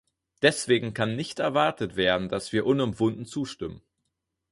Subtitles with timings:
[0.41, 3.83] Deswegen kann nicht erwartet werden, dass wir unumwunden zustimmen.